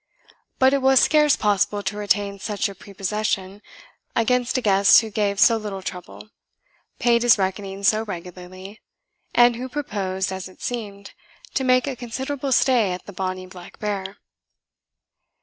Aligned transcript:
But 0.57 0.73
it 0.73 0.81
was 0.81 0.99
scarce 0.99 1.35
possible 1.35 1.83
to 1.83 1.95
retain 1.95 2.39
such 2.39 2.67
a 2.67 2.73
prepossession 2.73 3.61
against 4.15 4.57
a 4.57 4.61
guest 4.61 5.01
who 5.01 5.11
gave 5.11 5.39
so 5.39 5.57
little 5.57 5.83
trouble, 5.83 6.29
paid 6.97 7.21
his 7.21 7.37
reckoning 7.37 7.83
so 7.83 8.01
regularly, 8.01 8.81
and 9.35 9.57
who 9.57 9.69
proposed, 9.69 10.31
as 10.31 10.49
it 10.49 10.59
seemed, 10.63 11.13
to 11.53 11.63
make 11.63 11.85
a 11.85 11.95
considerable 11.95 12.51
stay 12.51 12.93
at 12.93 13.05
the 13.05 13.13
bonny 13.13 13.45
Black 13.45 13.77
Bear. 13.77 14.17